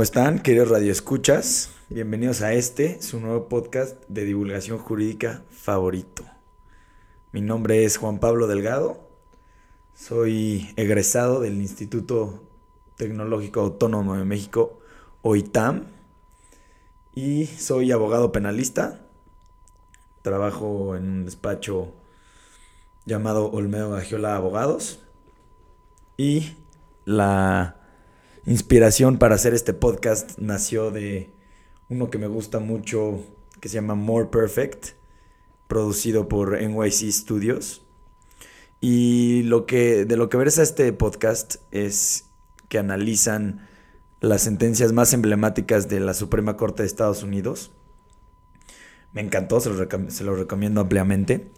¿Cómo 0.00 0.04
están, 0.04 0.38
queridos 0.38 0.70
radioescuchas? 0.70 1.72
Bienvenidos 1.90 2.40
a 2.40 2.54
este, 2.54 3.02
su 3.02 3.20
nuevo 3.20 3.50
podcast 3.50 4.02
de 4.08 4.24
divulgación 4.24 4.78
jurídica 4.78 5.42
favorito. 5.50 6.24
Mi 7.32 7.42
nombre 7.42 7.84
es 7.84 7.98
Juan 7.98 8.18
Pablo 8.18 8.46
Delgado, 8.46 9.06
soy 9.92 10.72
egresado 10.76 11.40
del 11.40 11.60
Instituto 11.60 12.48
Tecnológico 12.96 13.60
Autónomo 13.60 14.16
de 14.16 14.24
México, 14.24 14.80
OITAM, 15.20 15.88
y 17.14 17.44
soy 17.44 17.92
abogado 17.92 18.32
penalista. 18.32 19.02
Trabajo 20.22 20.96
en 20.96 21.10
un 21.10 21.24
despacho 21.26 21.92
llamado 23.04 23.50
Olmedo 23.50 23.90
Gagiola 23.90 24.34
Abogados. 24.34 25.00
Y 26.16 26.56
la 27.04 27.79
inspiración 28.50 29.18
para 29.18 29.36
hacer 29.36 29.54
este 29.54 29.72
podcast 29.72 30.36
nació 30.38 30.90
de 30.90 31.30
uno 31.88 32.10
que 32.10 32.18
me 32.18 32.26
gusta 32.26 32.58
mucho 32.58 33.20
que 33.60 33.68
se 33.68 33.76
llama 33.76 33.94
More 33.94 34.26
Perfect, 34.26 34.96
producido 35.68 36.26
por 36.26 36.60
NYC 36.60 37.12
Studios. 37.12 37.86
Y 38.80 39.44
lo 39.44 39.66
que, 39.66 40.04
de 40.04 40.16
lo 40.16 40.28
que 40.28 40.36
versa 40.36 40.64
este 40.64 40.92
podcast 40.92 41.56
es 41.70 42.24
que 42.68 42.78
analizan 42.78 43.68
las 44.20 44.42
sentencias 44.42 44.92
más 44.92 45.12
emblemáticas 45.12 45.88
de 45.88 46.00
la 46.00 46.12
Suprema 46.12 46.56
Corte 46.56 46.82
de 46.82 46.88
Estados 46.88 47.22
Unidos. 47.22 47.70
Me 49.12 49.20
encantó, 49.20 49.60
se 49.60 49.70
lo, 50.24 50.34
recomiendo 50.34 50.80
ampliamente. 50.80 51.52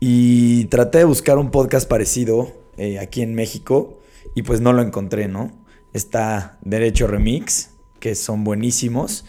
Y 0.00 0.64
traté 0.66 0.98
de 0.98 1.04
buscar 1.04 1.36
un 1.36 1.50
podcast 1.50 1.86
parecido 1.86 2.50
eh, 2.78 2.98
aquí 2.98 3.20
en 3.20 3.34
México 3.34 3.98
y 4.34 4.42
pues 4.42 4.62
no 4.62 4.72
lo 4.72 4.80
encontré, 4.80 5.28
¿no? 5.28 5.67
Está 5.92 6.58
Derecho 6.62 7.06
Remix, 7.06 7.70
que 8.00 8.14
son 8.14 8.44
buenísimos 8.44 9.24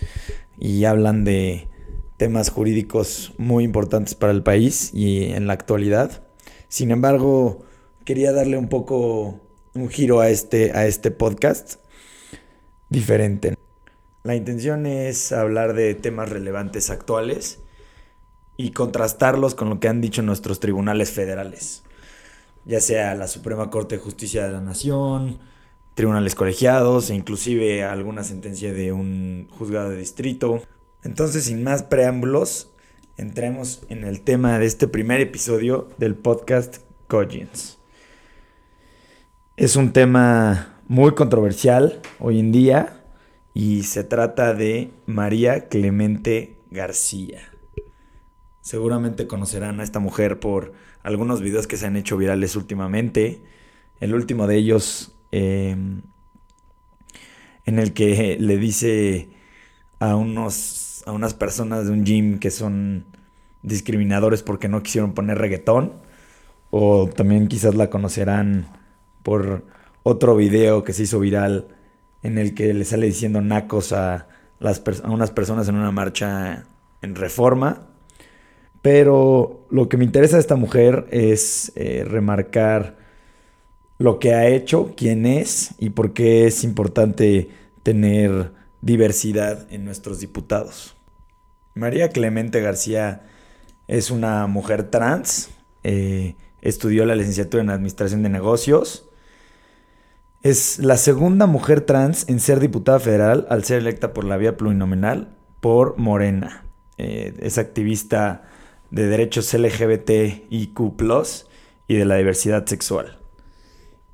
y 0.57 0.85
hablan 0.85 1.23
de 1.23 1.69
temas 2.17 2.49
jurídicos 2.49 3.33
muy 3.37 3.63
importantes 3.63 4.13
para 4.13 4.33
el 4.33 4.43
país 4.43 4.91
y 4.93 5.31
en 5.31 5.47
la 5.47 5.53
actualidad. 5.53 6.23
Sin 6.67 6.91
embargo, 6.91 7.63
quería 8.03 8.31
darle 8.31 8.57
un 8.57 8.67
poco 8.67 9.39
un 9.73 9.89
giro 9.89 10.19
a 10.19 10.29
este, 10.29 10.73
a 10.73 10.85
este 10.85 11.11
podcast 11.11 11.79
diferente. 12.89 13.55
La 14.23 14.35
intención 14.35 14.85
es 14.85 15.31
hablar 15.31 15.73
de 15.73 15.95
temas 15.95 16.29
relevantes 16.29 16.89
actuales 16.89 17.59
y 18.57 18.71
contrastarlos 18.71 19.55
con 19.55 19.69
lo 19.69 19.79
que 19.79 19.87
han 19.87 20.01
dicho 20.01 20.21
nuestros 20.21 20.59
tribunales 20.59 21.11
federales, 21.11 21.83
ya 22.65 22.81
sea 22.81 23.15
la 23.15 23.27
Suprema 23.27 23.69
Corte 23.69 23.95
de 23.95 24.01
Justicia 24.01 24.45
de 24.45 24.51
la 24.51 24.59
Nación, 24.59 25.39
tribunales 25.99 26.33
colegiados 26.33 27.09
e 27.09 27.13
inclusive 27.13 27.83
alguna 27.83 28.23
sentencia 28.23 28.71
de 28.71 28.93
un 28.93 29.49
juzgado 29.49 29.89
de 29.89 29.97
distrito. 29.97 30.63
Entonces, 31.03 31.43
sin 31.43 31.61
más 31.61 31.83
preámbulos, 31.83 32.71
entremos 33.17 33.81
en 33.89 34.05
el 34.05 34.21
tema 34.21 34.59
de 34.59 34.65
este 34.65 34.87
primer 34.87 35.19
episodio 35.19 35.89
del 35.97 36.15
podcast 36.15 36.77
Cogins. 37.07 37.79
Es 39.57 39.75
un 39.75 39.91
tema 39.91 40.79
muy 40.87 41.15
controversial 41.15 41.99
hoy 42.17 42.39
en 42.39 42.53
día 42.53 43.03
y 43.53 43.83
se 43.83 44.05
trata 44.05 44.53
de 44.53 44.91
María 45.05 45.67
Clemente 45.67 46.55
García. 46.71 47.41
Seguramente 48.61 49.27
conocerán 49.27 49.81
a 49.81 49.83
esta 49.83 49.99
mujer 49.99 50.39
por 50.39 50.71
algunos 51.03 51.41
videos 51.41 51.67
que 51.67 51.75
se 51.75 51.87
han 51.87 51.97
hecho 51.97 52.15
virales 52.15 52.55
últimamente. 52.55 53.41
El 53.99 54.15
último 54.15 54.47
de 54.47 54.55
ellos 54.55 55.18
em, 55.31 56.01
en 57.65 57.79
el 57.79 57.93
que 57.93 58.37
le 58.39 58.57
dice 58.57 59.29
a, 59.99 60.15
unos, 60.15 61.03
a 61.05 61.11
unas 61.11 61.33
personas 61.33 61.85
de 61.85 61.91
un 61.91 62.05
gym 62.05 62.39
que 62.39 62.51
son 62.51 63.05
discriminadores 63.61 64.43
porque 64.43 64.67
no 64.67 64.83
quisieron 64.83 65.13
poner 65.13 65.37
reggaetón. 65.37 65.93
O 66.71 67.09
también 67.09 67.47
quizás 67.47 67.75
la 67.75 67.89
conocerán 67.89 68.67
por 69.23 69.65
otro 70.03 70.35
video 70.35 70.83
que 70.83 70.93
se 70.93 71.03
hizo 71.03 71.19
viral 71.19 71.67
en 72.21 72.37
el 72.37 72.53
que 72.53 72.73
le 72.73 72.85
sale 72.85 73.07
diciendo 73.07 73.41
nacos 73.41 73.91
a, 73.91 74.27
las 74.59 74.81
a 75.03 75.09
unas 75.09 75.31
personas 75.31 75.67
en 75.67 75.75
una 75.75 75.91
marcha 75.91 76.65
en 77.01 77.15
reforma. 77.15 77.87
Pero 78.81 79.67
lo 79.69 79.89
que 79.89 79.97
me 79.97 80.05
interesa 80.05 80.37
de 80.37 80.41
esta 80.41 80.55
mujer 80.55 81.07
es 81.11 81.71
eh, 81.75 82.05
remarcar 82.07 82.97
lo 83.99 84.17
que 84.17 84.33
ha 84.33 84.47
hecho, 84.47 84.93
quién 84.97 85.25
es 85.25 85.75
y 85.77 85.91
por 85.91 86.13
qué 86.13 86.47
es 86.47 86.63
importante 86.63 87.49
tener 87.83 88.53
diversidad 88.81 89.67
en 89.71 89.85
nuestros 89.85 90.19
diputados. 90.19 90.95
María 91.75 92.09
Clemente 92.09 92.61
García 92.61 93.27
es 93.87 94.09
una 94.09 94.47
mujer 94.47 94.89
trans, 94.89 95.49
eh, 95.83 96.35
estudió 96.61 97.05
la 97.05 97.15
licenciatura 97.15 97.61
en 97.61 97.69
Administración 97.69 98.23
de 98.23 98.29
Negocios, 98.29 99.05
es 100.43 100.79
la 100.79 100.95
segunda 100.95 101.45
mujer 101.45 101.81
trans 101.81 102.27
en 102.29 102.39
ser 102.39 102.61
diputada 102.61 102.99
federal 102.99 103.45
al 103.49 103.65
ser 103.65 103.79
electa 103.79 104.13
por 104.13 104.23
la 104.23 104.37
vía 104.37 104.55
plurinominal 104.55 105.35
por 105.59 105.97
Morena. 105.97 106.63
Eh, 106.97 107.33
es 107.39 107.57
activista 107.57 108.43
de 108.91 109.07
derechos 109.07 109.53
LGBTIQ 109.53 110.79
y 111.87 111.95
de 111.95 112.05
la 112.05 112.15
diversidad 112.15 112.65
sexual. 112.65 113.18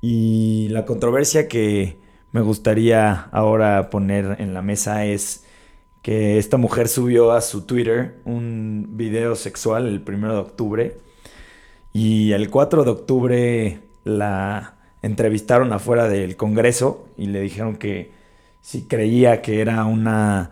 Y 0.00 0.68
la 0.68 0.84
controversia 0.84 1.48
que 1.48 1.98
me 2.32 2.40
gustaría 2.40 3.12
ahora 3.32 3.90
poner 3.90 4.36
en 4.40 4.54
la 4.54 4.62
mesa 4.62 5.04
es 5.06 5.44
que 6.02 6.38
esta 6.38 6.56
mujer 6.56 6.88
subió 6.88 7.32
a 7.32 7.40
su 7.40 7.62
Twitter 7.62 8.20
un 8.24 8.90
video 8.90 9.34
sexual 9.34 9.88
el 9.88 10.04
1 10.06 10.32
de 10.32 10.38
octubre 10.38 10.98
y 11.92 12.32
el 12.32 12.50
4 12.50 12.84
de 12.84 12.90
octubre 12.90 13.80
la 14.04 14.74
entrevistaron 15.02 15.72
afuera 15.72 16.08
del 16.08 16.36
Congreso 16.36 17.08
y 17.16 17.26
le 17.26 17.40
dijeron 17.40 17.76
que 17.76 18.12
si 18.60 18.82
creía 18.82 19.42
que 19.42 19.60
era 19.60 19.84
una 19.84 20.50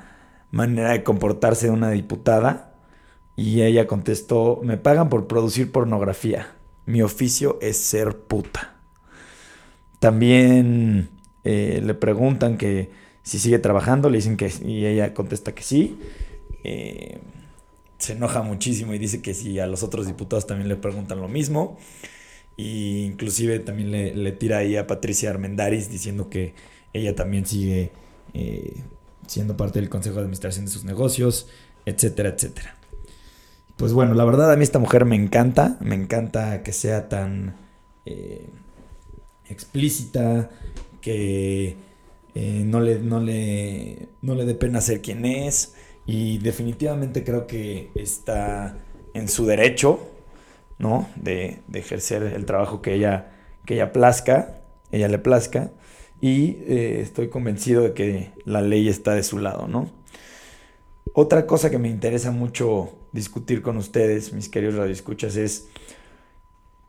manera 0.50 0.92
de 0.92 1.02
comportarse 1.02 1.66
de 1.66 1.72
una 1.72 1.90
diputada 1.90 2.74
y 3.36 3.62
ella 3.62 3.86
contestó, 3.86 4.60
me 4.62 4.76
pagan 4.76 5.08
por 5.08 5.26
producir 5.26 5.70
pornografía. 5.70 6.52
Mi 6.86 7.02
oficio 7.02 7.58
es 7.60 7.76
ser 7.76 8.16
puta. 8.16 8.73
También 10.04 11.08
eh, 11.44 11.80
le 11.82 11.94
preguntan 11.94 12.58
que 12.58 12.90
si 13.22 13.38
sigue 13.38 13.58
trabajando, 13.58 14.10
le 14.10 14.18
dicen 14.18 14.36
que 14.36 14.52
y 14.62 14.84
ella 14.84 15.14
contesta 15.14 15.54
que 15.54 15.62
sí. 15.62 15.98
Eh, 16.62 17.20
se 17.96 18.12
enoja 18.12 18.42
muchísimo 18.42 18.92
y 18.92 18.98
dice 18.98 19.22
que 19.22 19.32
si 19.32 19.58
a 19.60 19.66
los 19.66 19.82
otros 19.82 20.06
diputados 20.06 20.46
también 20.46 20.68
le 20.68 20.76
preguntan 20.76 21.22
lo 21.22 21.28
mismo. 21.28 21.78
Y 22.54 23.04
inclusive 23.04 23.60
también 23.60 23.92
le, 23.92 24.32
tira 24.32 24.58
ahí 24.58 24.76
a 24.76 24.86
Patricia 24.86 25.30
Armendaris 25.30 25.90
diciendo 25.90 26.28
que 26.28 26.52
ella 26.92 27.16
también 27.16 27.46
sigue 27.46 27.90
eh, 28.34 28.82
siendo 29.26 29.56
parte 29.56 29.80
del 29.80 29.88
Consejo 29.88 30.16
de 30.16 30.20
Administración 30.24 30.66
de 30.66 30.70
sus 30.70 30.84
negocios, 30.84 31.48
etcétera, 31.86 32.28
etcétera. 32.28 32.76
Pues 33.78 33.94
bueno, 33.94 34.12
la 34.12 34.26
verdad 34.26 34.52
a 34.52 34.56
mí 34.56 34.64
esta 34.64 34.78
mujer 34.78 35.06
me 35.06 35.16
encanta, 35.16 35.78
me 35.80 35.94
encanta 35.94 36.62
que 36.62 36.74
sea 36.74 37.08
tan 37.08 37.56
explícita, 39.48 40.50
que 41.00 41.76
eh, 42.34 42.62
no, 42.64 42.80
le, 42.80 42.98
no, 42.98 43.20
le, 43.20 44.08
no 44.22 44.34
le 44.34 44.44
dé 44.44 44.54
pena 44.54 44.80
ser 44.80 45.02
quien 45.02 45.24
es 45.24 45.74
y 46.06 46.38
definitivamente 46.38 47.24
creo 47.24 47.46
que 47.46 47.90
está 47.94 48.78
en 49.14 49.28
su 49.28 49.46
derecho, 49.46 50.00
¿no? 50.78 51.08
De, 51.16 51.60
ejercer 51.72 52.22
el 52.22 52.44
trabajo 52.44 52.82
que 52.82 52.94
ella, 52.94 53.32
que 53.64 53.74
ella 53.74 53.92
plazca, 53.92 54.62
ella 54.90 55.08
le 55.08 55.18
plazca 55.18 55.70
y 56.20 56.58
eh, 56.66 57.00
estoy 57.00 57.28
convencido 57.28 57.82
de 57.82 57.94
que 57.94 58.32
la 58.44 58.60
ley 58.60 58.88
está 58.88 59.14
de 59.14 59.22
su 59.22 59.38
lado, 59.38 59.68
¿no? 59.68 59.90
Otra 61.12 61.46
cosa 61.46 61.70
que 61.70 61.78
me 61.78 61.88
interesa 61.88 62.32
mucho 62.32 62.92
discutir 63.12 63.62
con 63.62 63.76
ustedes, 63.76 64.32
mis 64.32 64.48
queridos 64.48 64.74
radioescuchas, 64.74 65.36
es 65.36 65.68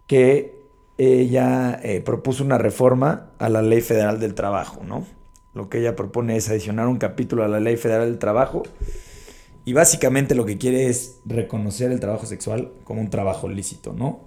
que 0.08 0.55
ella 0.98 1.80
eh, 1.84 2.02
propuso 2.02 2.44
una 2.44 2.58
reforma 2.58 3.32
a 3.40 3.50
la 3.50 3.62
Ley 3.62 3.82
Federal 3.82 4.20
del 4.20 4.34
Trabajo, 4.34 4.84
¿no? 4.84 5.06
Lo 5.54 5.70
que 5.70 5.80
ella 5.80 5.96
propone 5.96 6.36
es 6.36 6.50
adicionar 6.50 6.88
un 6.88 6.98
capítulo 6.98 7.44
a 7.44 7.48
la 7.48 7.60
Ley 7.60 7.78
Federal 7.78 8.10
del 8.10 8.20
Trabajo 8.20 8.64
y 9.66 9.74
básicamente 9.74 10.36
lo 10.36 10.46
que 10.46 10.58
quiere 10.58 10.88
es 10.88 11.20
reconocer 11.26 11.92
el 11.92 12.00
trabajo 12.00 12.26
sexual 12.26 12.72
como 12.84 13.02
un 13.02 13.10
trabajo 13.10 13.50
lícito, 13.50 13.94
¿no? 13.94 14.22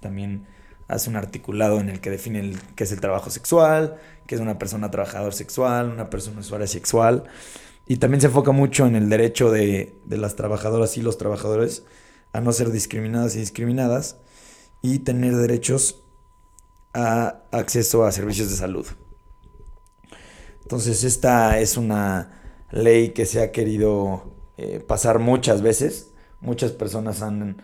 También 0.00 0.46
hace 0.88 1.08
un 1.08 1.16
articulado 1.16 1.80
en 1.80 1.88
el 1.88 2.00
que 2.00 2.10
define 2.10 2.52
qué 2.74 2.84
es 2.84 2.92
el 2.92 3.00
trabajo 3.00 3.30
sexual, 3.30 3.96
qué 4.26 4.34
es 4.34 4.40
una 4.40 4.58
persona 4.58 4.90
trabajador 4.90 5.32
sexual, 5.32 5.88
una 5.90 6.10
persona 6.10 6.40
usuaria 6.40 6.66
sexual. 6.66 7.24
Y 7.86 7.96
también 7.96 8.20
se 8.20 8.26
enfoca 8.26 8.50
mucho 8.50 8.86
en 8.86 8.96
el 8.96 9.08
derecho 9.08 9.50
de, 9.50 9.94
las 10.08 10.34
trabajadoras 10.34 10.96
y 10.96 11.02
los 11.02 11.18
trabajadores 11.18 11.84
a 12.32 12.40
no 12.40 12.52
ser 12.52 12.70
discriminadas 12.70 13.36
y 13.36 13.40
discriminadas 13.40 14.16
y 14.82 15.00
tener 15.00 15.36
derechos 15.36 16.02
a 16.92 17.42
acceso 17.52 18.04
a 18.04 18.12
servicios 18.12 18.50
de 18.50 18.56
salud. 18.56 18.86
Entonces 20.62 21.04
esta 21.04 21.58
es 21.58 21.76
una 21.76 22.40
ley 22.70 23.10
que 23.10 23.26
se 23.26 23.42
ha 23.42 23.52
querido 23.52 24.34
eh, 24.56 24.80
pasar 24.80 25.18
muchas 25.18 25.62
veces. 25.62 26.12
Muchas 26.40 26.72
personas 26.72 27.22
han 27.22 27.62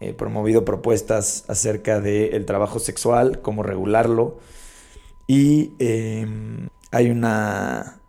eh, 0.00 0.12
promovido 0.12 0.64
propuestas 0.64 1.44
acerca 1.48 2.00
del 2.00 2.46
trabajo 2.46 2.78
sexual, 2.78 3.40
cómo 3.42 3.62
regularlo. 3.62 4.38
Y 5.26 5.74
em, 5.78 6.68
hay 6.90 7.10
una, 7.10 8.00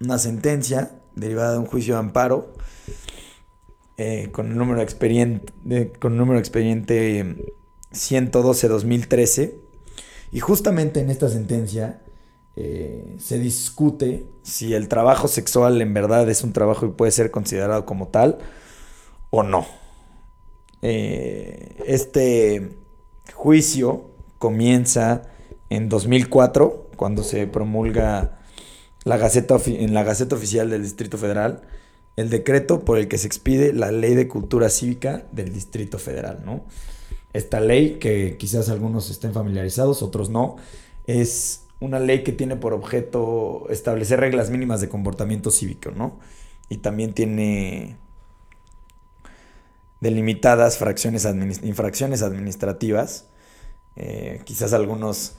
una 0.00 0.18
sentencia 0.18 1.00
derivada 1.14 1.52
de 1.52 1.58
un 1.58 1.66
juicio 1.66 1.94
de 1.94 2.00
amparo 2.00 2.52
eh, 3.96 4.30
con 4.32 4.50
el 4.50 4.58
número 4.58 4.80
expediente, 4.82 5.52
expediente 6.38 7.54
112-2013. 7.92 9.54
Y 10.32 10.40
justamente 10.40 11.00
en 11.00 11.10
esta 11.10 11.28
sentencia 11.28 12.02
eh, 12.56 13.16
se 13.18 13.38
discute 13.38 14.26
si 14.42 14.74
el 14.74 14.88
trabajo 14.88 15.28
sexual 15.28 15.80
en 15.80 15.94
verdad 15.94 16.28
es 16.28 16.42
un 16.42 16.52
trabajo 16.52 16.86
y 16.86 16.90
puede 16.90 17.12
ser 17.12 17.30
considerado 17.30 17.86
como 17.86 18.08
tal 18.08 18.38
o 19.30 19.42
no. 19.42 19.66
Eh, 20.82 21.82
este 21.86 22.76
juicio 23.34 24.10
comienza 24.38 25.22
en 25.70 25.88
2004, 25.88 26.90
cuando 26.96 27.22
se 27.22 27.46
promulga 27.46 28.38
la 29.04 29.16
gaceta 29.16 29.56
en 29.66 29.94
la 29.94 30.04
Gaceta 30.04 30.36
Oficial 30.36 30.70
del 30.70 30.82
Distrito 30.82 31.18
Federal 31.18 31.62
el 32.16 32.30
decreto 32.30 32.84
por 32.84 32.98
el 32.98 33.08
que 33.08 33.18
se 33.18 33.26
expide 33.26 33.72
la 33.72 33.92
Ley 33.92 34.14
de 34.14 34.26
Cultura 34.26 34.70
Cívica 34.70 35.26
del 35.32 35.52
Distrito 35.52 35.98
Federal, 35.98 36.42
¿no? 36.44 36.64
Esta 37.32 37.60
ley, 37.60 37.98
que 37.98 38.36
quizás 38.38 38.68
algunos 38.68 39.10
estén 39.10 39.32
familiarizados, 39.32 40.02
otros 40.02 40.30
no, 40.30 40.56
es 41.06 41.66
una 41.80 42.00
ley 42.00 42.22
que 42.22 42.32
tiene 42.32 42.56
por 42.56 42.72
objeto 42.72 43.66
establecer 43.68 44.20
reglas 44.20 44.50
mínimas 44.50 44.80
de 44.80 44.88
comportamiento 44.88 45.50
cívico, 45.50 45.90
¿no? 45.90 46.18
Y 46.68 46.78
también 46.78 47.12
tiene 47.12 47.96
delimitadas 50.00 50.78
fracciones 50.78 51.26
infracciones 51.62 52.22
administrativas. 52.22 53.28
Eh, 53.96 54.40
quizás 54.44 54.72
algunos 54.72 55.36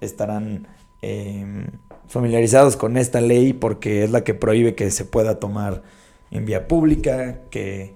estarán 0.00 0.68
em, 1.02 1.66
familiarizados 2.08 2.76
con 2.76 2.96
esta 2.96 3.20
ley 3.20 3.52
porque 3.52 4.04
es 4.04 4.10
la 4.10 4.24
que 4.24 4.34
prohíbe 4.34 4.74
que 4.74 4.90
se 4.90 5.04
pueda 5.04 5.38
tomar 5.38 5.82
en 6.30 6.44
vía 6.44 6.68
pública, 6.68 7.42
que 7.50 7.94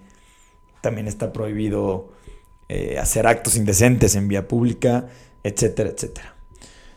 también 0.80 1.08
está 1.08 1.32
prohibido 1.32 2.13
eh, 2.68 2.98
hacer 2.98 3.26
actos 3.26 3.56
indecentes 3.56 4.14
en 4.14 4.28
vía 4.28 4.48
pública, 4.48 5.08
etcétera, 5.42 5.90
etcétera. 5.90 6.36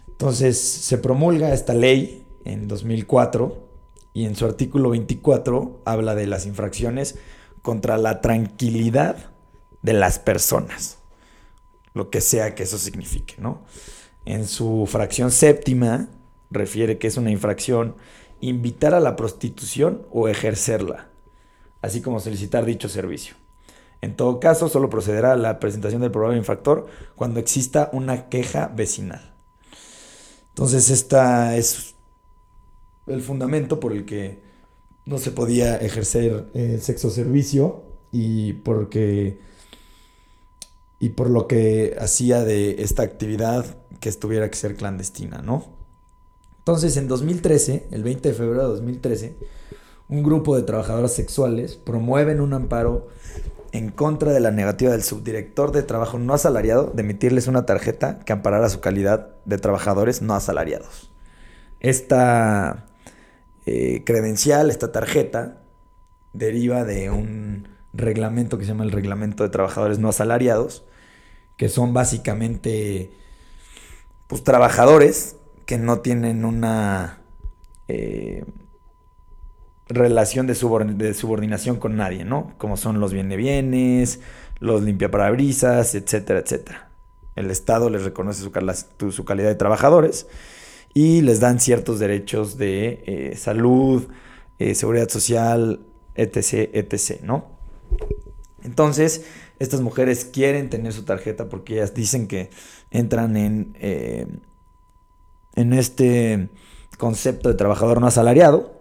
Entonces 0.08 0.60
se 0.60 0.98
promulga 0.98 1.54
esta 1.54 1.74
ley 1.74 2.26
en 2.46 2.68
2004 2.68 3.68
y 4.14 4.26
en 4.26 4.36
su 4.36 4.46
artículo 4.46 4.92
24 4.92 5.82
habla 5.86 6.16
de 6.16 6.28
las 6.28 6.46
infracciones 6.46 7.16
contra 7.62 7.98
la 7.98 8.22
tranquilidad 8.22 9.32
de 9.82 9.94
las 9.94 10.20
personas, 10.20 10.98
lo 11.94 12.10
que 12.10 12.22
sea 12.22 12.56
que 12.56 12.64
eso 12.64 12.78
signifique, 12.78 13.36
¿no? 13.38 13.64
En 14.26 14.48
su 14.48 14.88
fracción 14.88 15.32
séptima 15.32 16.10
refiere 16.50 16.98
que 16.98 17.08
es 17.08 17.18
una 17.18 17.32
infracción 17.32 17.96
invitar 18.42 18.94
a 18.94 19.00
la 19.00 19.16
prostitución 19.16 20.06
o 20.12 20.28
ejercerla 20.28 21.10
así 21.82 22.02
como 22.02 22.20
solicitar 22.20 22.66
dicho 22.66 22.90
servicio. 22.90 23.36
En 24.02 24.16
todo 24.16 24.40
caso, 24.40 24.70
solo 24.70 24.90
procederá 24.90 25.34
a 25.34 25.38
la 25.38 25.60
presentación 25.60 26.02
del 26.02 26.12
probable 26.12 26.38
infractor 26.38 26.88
cuando 27.16 27.40
exista 27.40 27.90
una 27.94 28.30
queja 28.30 28.68
vecinal. 28.68 29.34
Entonces, 30.50 30.90
esta 30.90 31.56
es 31.56 31.96
el 33.08 33.22
fundamento 33.22 33.80
por 33.80 33.94
el 33.94 34.06
que 34.06 34.42
no 35.06 35.18
se 35.18 35.32
podía 35.32 35.78
ejercer 35.78 36.48
el 36.54 36.82
sexo 36.82 37.10
servicio 37.10 37.84
y 38.12 38.54
porque 38.54 39.40
y 41.00 41.10
por 41.10 41.30
lo 41.30 41.48
que 41.48 41.96
hacía 42.00 42.44
de 42.44 42.82
esta 42.82 43.04
actividad 43.04 43.78
que 44.00 44.10
estuviera 44.10 44.50
que 44.50 44.58
ser 44.58 44.76
clandestina, 44.76 45.42
¿no? 45.42 45.66
Entonces, 46.60 46.98
en 46.98 47.08
2013, 47.08 47.88
el 47.92 48.04
20 48.04 48.30
de 48.30 48.36
febrero 48.36 48.64
de 48.64 48.70
2013, 48.70 49.38
un 50.10 50.24
grupo 50.24 50.56
de 50.56 50.64
trabajadoras 50.64 51.14
sexuales 51.14 51.76
promueven 51.76 52.42
un 52.42 52.54
amparo 52.54 53.08
en 53.72 53.90
contra 53.90 54.32
de 54.32 54.40
la 54.40 54.52
negativa 54.52 54.92
del 54.92 55.04
subdirector 55.04 55.72
de 55.72 55.84
trabajo 55.84 56.20
no 56.20 56.34
asalariado 56.34 56.92
de 56.94 57.02
emitirles 57.02 57.48
una 57.48 57.66
tarjeta 57.66 58.20
que 58.20 58.34
amparara 58.34 58.70
su 58.70 58.80
calidad 58.80 59.36
de 59.46 59.58
trabajadores 59.58 60.22
no 60.22 60.34
asalariados. 60.34 61.12
Esta 61.80 62.88
eh, 63.66 64.04
credencial, 64.06 64.70
esta 64.70 64.92
tarjeta, 64.92 65.62
deriva 66.34 66.84
de 66.84 67.10
un 67.10 67.68
reglamento 67.94 68.58
que 68.58 68.64
se 68.64 68.70
llama 68.70 68.84
el 68.84 68.92
Reglamento 68.92 69.44
de 69.44 69.50
Trabajadores 69.50 70.00
No 70.00 70.10
Asalariados, 70.10 70.86
que 71.58 71.70
son 71.70 71.94
básicamente 71.94 73.12
pues, 74.28 74.44
trabajadores 74.44 75.36
que 75.66 75.78
no 75.78 76.00
tienen 76.00 76.46
una... 76.46 77.22
Eh, 77.88 78.46
relación 79.90 80.48
de, 80.48 80.56
subordinación 80.56 81.78
con 81.78 81.96
nadie, 81.96 82.26
¿no? 82.26 82.54
Como 82.58 82.78
son 82.78 83.00
los 83.00 83.14
bienes 83.14 83.38
bienes, 83.38 84.20
los 84.60 84.84
limpiaparabrisas, 84.84 85.96
etcétera, 85.96 86.40
etcétera. 86.40 86.90
El 87.36 87.52
Estado 87.52 87.90
les 87.90 88.04
reconoce 88.04 88.42
su, 88.42 89.12
su, 89.12 89.26
calidad 89.26 89.50
de 89.50 89.56
trabajadores 89.56 90.28
y 90.94 91.22
les 91.22 91.40
dan 91.40 91.60
ciertos 91.60 92.00
derechos 92.00 92.58
de 92.58 93.04
eh, 93.06 93.36
salud, 93.38 94.08
eh, 94.60 94.76
seguridad 94.76 95.10
social, 95.10 95.82
etc., 96.16 96.70
etc., 96.74 97.22
¿no? 97.22 97.46
Entonces, 98.64 99.26
estas 99.60 99.82
mujeres 99.82 100.26
quieren 100.26 100.70
tener 100.70 100.92
su 100.92 101.04
tarjeta 101.06 101.48
porque 101.48 101.76
ellas 101.76 101.94
dicen 101.94 102.28
que 102.28 102.50
entran 102.92 103.38
en, 103.38 103.76
eh, 103.80 104.28
en 105.56 105.74
este 105.74 106.50
concepto 106.98 107.50
de 107.50 107.56
trabajador 107.56 108.02
no 108.02 108.08
asalariado 108.08 108.77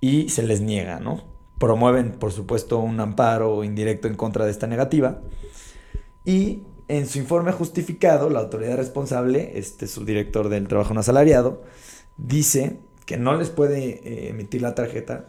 y 0.00 0.28
se 0.28 0.42
les 0.42 0.60
niega, 0.60 1.00
¿no? 1.00 1.24
Promueven, 1.58 2.12
por 2.12 2.32
supuesto, 2.32 2.78
un 2.78 3.00
amparo 3.00 3.64
indirecto 3.64 4.08
en 4.08 4.14
contra 4.14 4.44
de 4.44 4.50
esta 4.50 4.66
negativa. 4.66 5.22
Y 6.24 6.62
en 6.88 7.06
su 7.06 7.18
informe 7.18 7.52
justificado, 7.52 8.30
la 8.30 8.40
autoridad 8.40 8.76
responsable, 8.76 9.52
este 9.58 9.86
subdirector 9.86 10.48
del 10.48 10.68
trabajo 10.68 10.94
no 10.94 11.00
asalariado, 11.00 11.62
dice 12.16 12.80
que 13.06 13.16
no 13.16 13.36
les 13.36 13.50
puede 13.50 14.00
eh, 14.04 14.28
emitir 14.30 14.62
la 14.62 14.74
tarjeta 14.74 15.28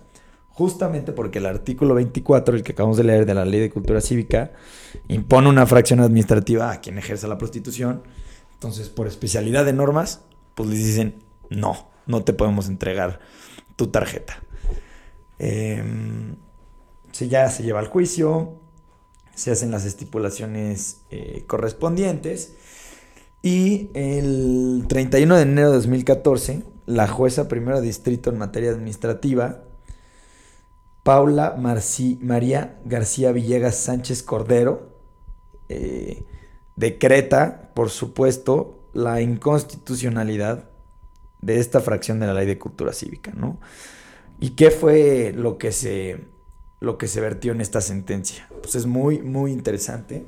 justamente 0.49 1.11
porque 1.11 1.37
el 1.37 1.45
artículo 1.45 1.93
24, 1.93 2.55
el 2.55 2.63
que 2.63 2.71
acabamos 2.71 2.97
de 2.97 3.03
leer 3.03 3.27
de 3.27 3.35
la 3.35 3.45
Ley 3.45 3.59
de 3.59 3.69
Cultura 3.69 4.01
Cívica, 4.01 4.53
impone 5.07 5.49
una 5.49 5.67
fracción 5.67 5.99
administrativa 5.99 6.71
a 6.71 6.81
quien 6.81 6.97
ejerza 6.97 7.27
la 7.27 7.37
prostitución. 7.37 8.01
Entonces, 8.53 8.89
por 8.89 9.05
especialidad 9.05 9.65
de 9.65 9.73
normas, 9.73 10.21
pues 10.55 10.69
les 10.69 10.83
dicen, 10.83 11.21
no, 11.51 11.87
no 12.07 12.23
te 12.23 12.33
podemos 12.33 12.67
entregar 12.69 13.19
tu 13.77 13.87
tarjeta. 13.87 14.43
Eh, 15.39 15.81
ya 17.25 17.49
se 17.49 17.63
lleva 17.63 17.79
al 17.79 17.87
juicio, 17.87 18.59
se 19.33 19.51
hacen 19.51 19.71
las 19.71 19.85
estipulaciones 19.85 21.01
eh, 21.09 21.45
correspondientes 21.47 22.53
y 23.41 23.89
el 23.93 24.85
31 24.89 25.35
de 25.37 25.41
enero 25.41 25.69
de 25.69 25.77
2014 25.77 26.63
la 26.85 27.07
jueza 27.07 27.47
primero 27.47 27.81
distrito 27.81 28.29
en 28.29 28.37
materia 28.37 28.71
administrativa 28.71 29.63
Paula 31.03 31.55
María 31.55 32.79
García 32.85 33.31
Villegas 33.31 33.75
Sánchez 33.77 34.23
Cordero 34.23 34.97
eh, 35.69 36.25
decreta, 36.75 37.71
por 37.73 37.89
supuesto, 37.89 38.89
la 38.93 39.21
inconstitucionalidad 39.21 40.66
de 41.47 41.59
esta 41.59 41.79
fracción 41.79 42.19
de 42.19 42.27
la 42.27 42.33
ley 42.33 42.45
de 42.45 42.59
cultura 42.59 42.91
cívica, 42.91 43.31
¿no? 43.33 43.57
¿Y 44.39 44.51
qué 44.51 44.69
fue 44.69 45.33
lo 45.33 45.57
que 45.57 45.71
se, 45.71 46.25
lo 46.81 46.97
que 46.97 47.07
se 47.07 47.21
vertió 47.21 47.53
en 47.53 47.61
esta 47.61 47.79
sentencia? 47.79 48.49
Pues 48.61 48.75
es 48.75 48.85
muy, 48.85 49.19
muy 49.19 49.53
interesante 49.53 50.25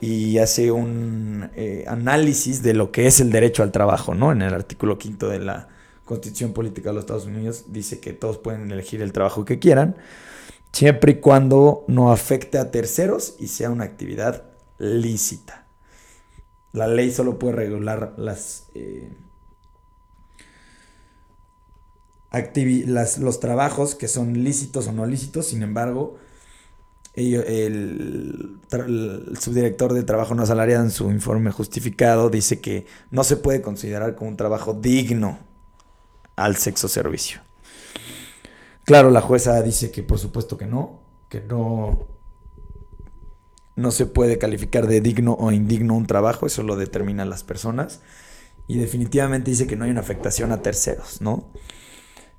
y 0.00 0.38
hace 0.38 0.72
un 0.72 1.48
eh, 1.54 1.84
análisis 1.86 2.60
de 2.62 2.74
lo 2.74 2.90
que 2.90 3.06
es 3.06 3.20
el 3.20 3.30
derecho 3.30 3.62
al 3.62 3.70
trabajo, 3.70 4.16
¿no? 4.16 4.32
En 4.32 4.42
el 4.42 4.52
artículo 4.52 4.98
quinto 4.98 5.28
de 5.28 5.38
la 5.38 5.68
Constitución 6.04 6.52
Política 6.52 6.90
de 6.90 6.96
los 6.96 7.04
Estados 7.04 7.26
Unidos 7.26 7.66
dice 7.68 8.00
que 8.00 8.12
todos 8.12 8.38
pueden 8.38 8.70
elegir 8.72 9.00
el 9.02 9.12
trabajo 9.12 9.44
que 9.44 9.60
quieran, 9.60 9.96
siempre 10.72 11.12
y 11.12 11.20
cuando 11.20 11.84
no 11.86 12.10
afecte 12.10 12.58
a 12.58 12.72
terceros 12.72 13.36
y 13.38 13.46
sea 13.46 13.70
una 13.70 13.84
actividad 13.84 14.42
lícita. 14.78 15.68
La 16.72 16.88
ley 16.88 17.12
solo 17.12 17.38
puede 17.38 17.54
regular 17.54 18.14
las... 18.16 18.66
Eh, 18.74 19.08
los 23.18 23.40
trabajos 23.40 23.94
que 23.94 24.08
son 24.08 24.44
lícitos 24.44 24.88
o 24.88 24.92
no 24.92 25.06
lícitos, 25.06 25.46
sin 25.46 25.62
embargo, 25.62 26.18
el, 27.16 28.58
subdirector 29.40 29.94
de 29.94 30.02
trabajo 30.02 30.34
no 30.34 30.42
asalariado 30.42 30.84
en 30.84 30.90
su 30.90 31.10
informe 31.10 31.50
justificado 31.50 32.28
dice 32.28 32.60
que 32.60 32.86
no 33.10 33.24
se 33.24 33.36
puede 33.36 33.62
considerar 33.62 34.14
como 34.16 34.30
un 34.30 34.36
trabajo 34.36 34.74
digno 34.74 35.38
al 36.36 36.56
sexo 36.56 36.88
servicio. 36.88 37.40
Claro, 38.84 39.10
la 39.10 39.20
jueza 39.20 39.60
dice 39.62 39.90
que 39.90 40.02
por 40.02 40.18
supuesto 40.18 40.58
que 40.58 40.66
no, 40.66 41.00
que 41.28 41.40
no, 41.40 42.06
no 43.74 43.90
se 43.90 44.06
puede 44.06 44.38
calificar 44.38 44.86
de 44.86 45.00
digno 45.00 45.32
o 45.34 45.50
indigno 45.52 45.94
un 45.94 46.06
trabajo, 46.06 46.46
eso 46.46 46.62
lo 46.62 46.76
determinan 46.76 47.30
las 47.30 47.42
personas. 47.42 48.00
Y 48.68 48.78
definitivamente 48.78 49.50
dice 49.50 49.66
que 49.66 49.76
no 49.76 49.84
hay 49.84 49.90
una 49.90 50.00
afectación 50.00 50.52
a 50.52 50.60
terceros, 50.60 51.20
¿no? 51.20 51.50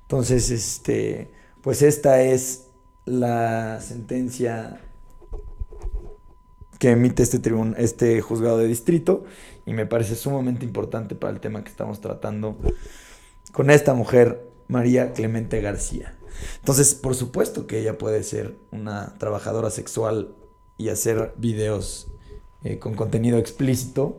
Entonces, 0.08 0.50
este, 0.50 1.30
pues 1.60 1.82
esta 1.82 2.22
es 2.22 2.68
la 3.04 3.78
sentencia 3.82 4.80
que 6.78 6.92
emite 6.92 7.22
este, 7.22 7.42
este 7.76 8.22
juzgado 8.22 8.56
de 8.56 8.68
distrito 8.68 9.24
y 9.66 9.74
me 9.74 9.84
parece 9.84 10.16
sumamente 10.16 10.64
importante 10.64 11.14
para 11.14 11.34
el 11.34 11.40
tema 11.40 11.62
que 11.62 11.68
estamos 11.68 12.00
tratando 12.00 12.56
con 13.52 13.68
esta 13.68 13.92
mujer, 13.92 14.48
María 14.66 15.12
Clemente 15.12 15.60
García. 15.60 16.16
Entonces, 16.60 16.94
por 16.94 17.14
supuesto 17.14 17.66
que 17.66 17.78
ella 17.78 17.98
puede 17.98 18.22
ser 18.22 18.56
una 18.70 19.14
trabajadora 19.18 19.68
sexual 19.68 20.34
y 20.78 20.88
hacer 20.88 21.34
videos 21.36 22.10
eh, 22.64 22.78
con 22.78 22.94
contenido 22.94 23.36
explícito 23.36 24.16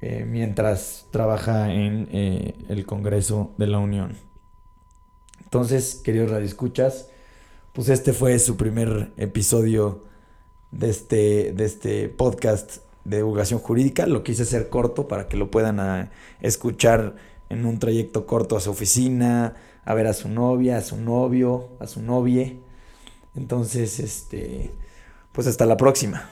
eh, 0.00 0.24
mientras 0.26 1.06
trabaja 1.10 1.70
en 1.70 2.08
eh, 2.12 2.54
el 2.70 2.86
Congreso 2.86 3.52
de 3.58 3.66
la 3.66 3.78
Unión. 3.78 4.29
Entonces, 5.50 5.96
queridos 6.04 6.30
radioescuchas, 6.30 7.08
pues 7.72 7.88
este 7.88 8.12
fue 8.12 8.38
su 8.38 8.56
primer 8.56 9.10
episodio 9.16 10.04
de 10.70 10.90
este, 10.90 11.52
de 11.52 11.64
este 11.64 12.08
podcast 12.08 12.76
de 13.02 13.16
divulgación 13.16 13.58
jurídica. 13.58 14.06
Lo 14.06 14.22
quise 14.22 14.44
hacer 14.44 14.68
corto 14.68 15.08
para 15.08 15.26
que 15.26 15.36
lo 15.36 15.50
puedan 15.50 15.80
ah, 15.80 16.12
escuchar 16.40 17.16
en 17.48 17.66
un 17.66 17.80
trayecto 17.80 18.26
corto 18.26 18.56
a 18.56 18.60
su 18.60 18.70
oficina, 18.70 19.56
a 19.84 19.94
ver 19.94 20.06
a 20.06 20.12
su 20.12 20.28
novia, 20.28 20.76
a 20.76 20.82
su 20.82 20.96
novio, 20.98 21.70
a 21.80 21.88
su 21.88 22.00
novie. 22.00 22.60
Entonces, 23.34 23.98
este, 23.98 24.70
pues 25.32 25.48
hasta 25.48 25.66
la 25.66 25.76
próxima. 25.76 26.30